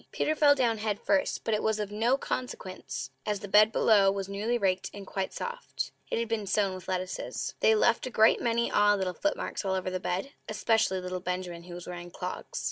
[0.11, 4.09] Peter fell down head first; but it was of no consequence, as the bed below
[4.09, 5.91] was newly raked and quite soft.
[6.09, 7.53] It had been sown with lettuces.
[7.59, 11.65] They left a great many odd little footmarks all over the bed, especially little Benjamin,
[11.65, 12.59] who was wearing clogs.